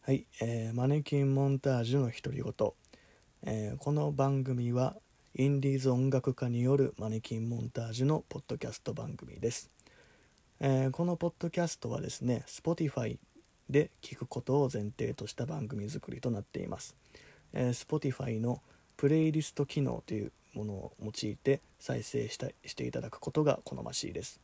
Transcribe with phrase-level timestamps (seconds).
[0.00, 2.52] はい、えー、マネキンモンタージュの独り言、
[3.44, 4.96] えー、この番組は
[5.36, 9.70] インディーズ音楽家によるマネキンモンタージュのポッドキャスト番組です、
[10.58, 13.18] えー、このポッドキャストはですね Spotify
[13.68, 16.96] で聞くことを前提とした番組作りとなっています、
[17.52, 18.62] えー、Spotify の
[18.96, 24.40] プレイリスト機能というものを用いて再生したしていただくことが好ましいです。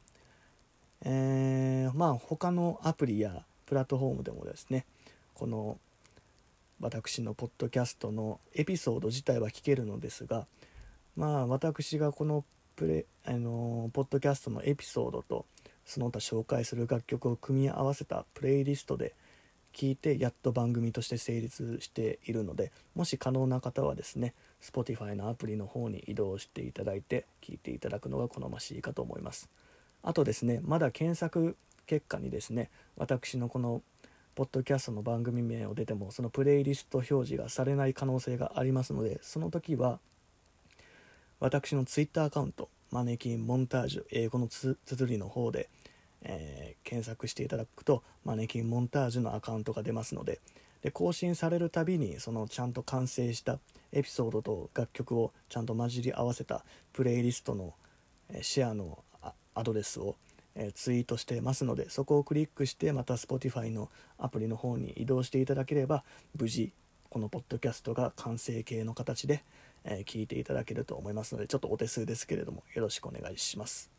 [1.04, 4.86] えー、まあ他のアプリやプラットフォームでもですね
[5.34, 5.78] この
[6.80, 10.46] 私のポッドキャストのエピソード自体は聞けるのですが
[11.16, 12.44] まあ私がこの
[12.76, 15.46] プレあのポッドキャストのエピソードと
[15.84, 19.14] その他紹介する楽曲を組み合わせたプレイリストで
[19.72, 29.48] 聞いてやっと番組として成立しているのでもし可能な方はですね Spotify のアプリの方に移動していただいて聞いていただくのが好ましいかと思います。
[30.06, 31.56] あとですねまだ検索
[31.86, 33.82] 結果にですね私のこの
[34.34, 39.98] ポッドキャストの番組名を出てもそのプレイリスト表示がされない可能性がありますのでその時は
[41.40, 45.68] 私の Twitter アカウントマネキンモンタージュ英語の綴りの方で
[46.28, 50.40] えー、検索していただくとマネキンモンタージュのアカウントが出ますので
[50.82, 53.58] で更新されるたびにそのちゃんと完成した
[53.92, 57.74] エピソードと楽曲をちゃんと混じり合わせたプレイリストの、
[58.42, 58.98] シェアの
[59.56, 60.14] アドレスを、
[60.54, 66.02] えツイートしてますのでそこをクリックしてまた Spotify のアプリの方に移動していただければ
[66.38, 66.72] 無事
[67.10, 69.42] このポッドキャストが完成形の形で、
[69.84, 73.90] え聞いていただけると思いますのでちょっとお手数ですけれどもよろしくお願いします。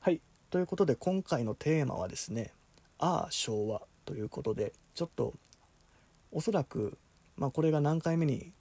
[0.00, 2.52] はいということで今回のテーマはですね
[2.98, 5.34] 「ああ昭和」ということでちょっと
[6.32, 6.96] おそらく、
[7.36, 8.52] まあ、これが何回目に、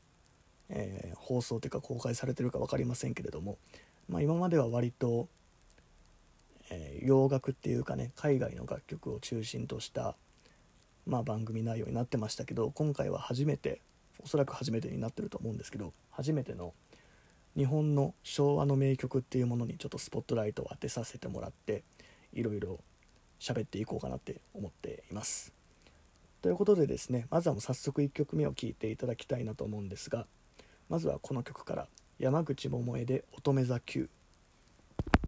[0.70, 3.58] えー、放送というか公開されてるか分かりませんけれども、
[4.10, 5.28] まあ、今までは割と、
[6.70, 10.16] えー、洋楽っていうかね海外の楽曲を中心とした、
[11.06, 13.82] まあ、番組内容になってましたけど今回は初めて
[14.24, 16.74] おそらく初めてになってると思うんですけど初めての
[17.58, 21.84] 日本の昭和の名曲っていうものにちょっとスポットライトを当てさせてもらって
[22.34, 22.80] いろいろ
[23.40, 25.54] 喋っていこうかなって思っています。
[26.42, 30.26] ということでですねまずはもう早速1曲目を聴いていただきたいなと思うんですが
[30.90, 31.88] まずはこの曲から
[32.22, 34.08] 山口百恵で「乙女座 Q」